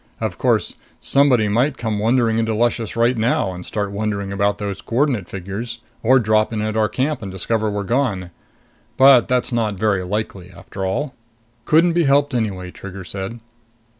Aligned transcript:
Of 0.19 0.39
course, 0.39 0.73
somebody 0.99 1.47
might 1.47 1.77
come 1.77 1.99
wandering 1.99 2.39
into 2.39 2.55
Luscious 2.55 2.95
right 2.95 3.15
now 3.15 3.53
and 3.53 3.63
start 3.63 3.91
wondering 3.91 4.33
about 4.33 4.57
those 4.57 4.81
coordinate 4.81 5.29
figures, 5.29 5.77
or 6.01 6.17
drop 6.17 6.51
in 6.51 6.59
at 6.59 6.75
our 6.75 6.89
camp 6.89 7.21
and 7.21 7.31
discover 7.31 7.69
we're 7.69 7.83
gone. 7.83 8.31
But 8.97 9.27
that's 9.27 9.51
not 9.53 9.75
very 9.75 10.03
likely, 10.03 10.49
after 10.49 10.83
all." 10.83 11.13
"Couldn't 11.65 11.93
be 11.93 12.05
helped 12.05 12.33
anyway," 12.33 12.71
Trigger 12.71 13.03
said. 13.03 13.41